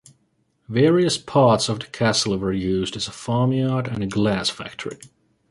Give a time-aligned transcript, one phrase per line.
[0.67, 4.97] Various parts of the castle were used as a farmyard and a glass factory.